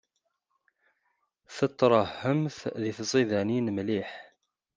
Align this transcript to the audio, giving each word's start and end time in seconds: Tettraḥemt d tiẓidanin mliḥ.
Tettraḥemt 1.55 2.59
d 2.81 2.83
tiẓidanin 2.95 3.67
mliḥ. 3.75 4.09